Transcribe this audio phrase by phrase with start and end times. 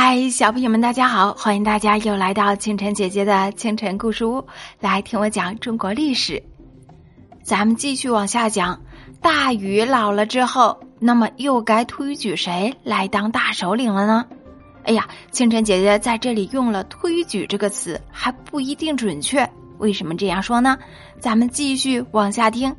[0.00, 1.34] 嗨，小朋友们，大家好！
[1.34, 4.46] 欢迎大家又来到清晨姐姐的清晨故事屋，
[4.78, 6.40] 来听我讲中国历史。
[7.42, 8.80] 咱们继续往下讲，
[9.20, 14.24] 大禹老了之后，那么又该推举谁来当大首领了呢？
[14.84, 19.44] 哎呀，清晨姐姐在这里用了“推举”这个词，还不一定准确。
[19.78, 20.78] 为什么这样说呢？
[21.18, 22.72] 咱们继续往下听。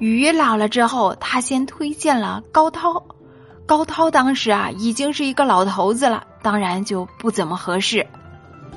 [0.00, 3.00] 禹老了之后，他先推荐了高涛。
[3.72, 8.06] 高涛当时啊已经是一个老头子了，当然就不怎么合适。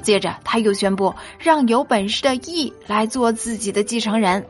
[0.02, 4.48] 接着他又宣布让有本事的羿来做自己的继承人，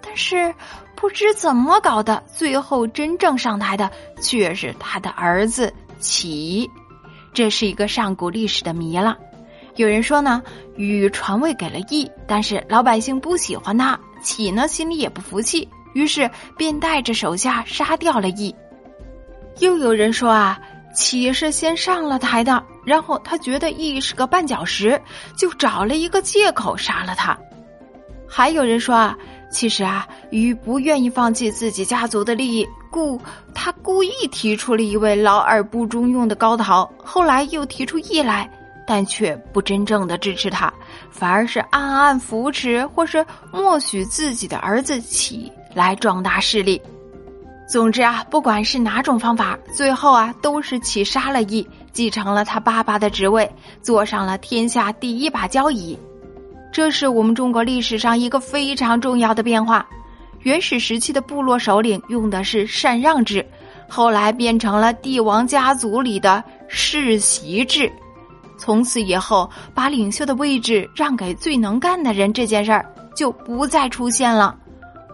[0.00, 0.54] 但是
[0.96, 6.66] 不知怎么搞的，最后真正上台的却是他的儿子启。
[7.34, 9.18] 这是一个上古历史的谜了。
[9.76, 10.42] 有人说呢，
[10.74, 18.54] 禹传位给了羿，但是老百姓不喜欢他，启呢心里也不服气，于是便带着手下杀掉了羿。
[19.58, 20.58] 又有人说啊，
[20.94, 25.00] 启是先上了台的，然后他觉得羿是个绊脚石，
[25.36, 27.36] 就找了一个借口杀了他。
[28.26, 29.16] 还有人说啊，
[29.50, 33.20] 其实啊，禹不愿意放弃自己家族的利益，故
[33.54, 38.50] 他故意提出了一位老而不中用的高陶，后来又提出羿来，
[38.86, 40.72] 但却不真正的支持他，
[41.10, 46.80] 反而是暗暗扶持或是默许自己的儿子启来壮大势力。
[47.68, 55.98] 总之啊，不管是哪种方法，最后啊都是起杀了义，继承了他爸爸的职位，坐上了天下第一把交椅。
[56.70, 59.86] 这是我们中国历史上一个非常重要的变化。
[60.40, 63.46] 原始时期的部落首领用的是禅让制，
[63.88, 67.90] 后来变成了帝王家族里的世袭制。
[68.58, 74.56] 从此以后，把领袖的位置让给最能干的人这件事儿就不再出现了。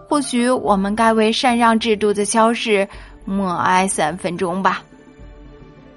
[0.09, 2.85] 或许我们该为禅让制度的消逝
[3.25, 4.81] 默哀三分钟吧。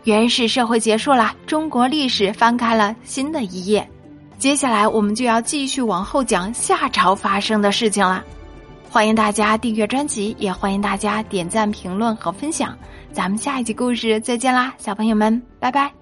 [0.04, 3.88] 原始社会结束了，中国历史翻开了新的一页。
[4.36, 8.22] 接下来我们就要继续往后讲夏朝发生的事情了。
[8.90, 12.76] 欢迎大家订阅专辑，也欢迎大家点赞、评论和分享。
[13.12, 16.01] 咱们下一集故事再见啦，小朋友们，拜拜。